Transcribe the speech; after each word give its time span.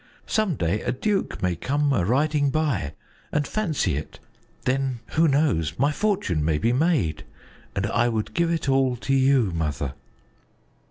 Some 0.25 0.55
day 0.55 0.81
a 0.81 0.91
duke 0.91 1.43
may 1.43 1.55
come 1.55 1.93
a 1.93 2.03
riding 2.03 2.49
by 2.49 2.93
and 3.31 3.45
fancy 3.45 3.95
it 3.97 4.17
then, 4.65 4.99
who 5.09 5.27
knows 5.27 5.77
my 5.77 5.91
fortune 5.91 6.43
may 6.43 6.57
be 6.57 6.73
made, 6.73 7.23
and 7.75 7.85
I 7.85 8.09
would 8.09 8.33
give 8.33 8.49
it 8.49 8.67
all 8.67 8.95
to 8.95 9.13
you, 9.13 9.51
Mother." 9.53 9.93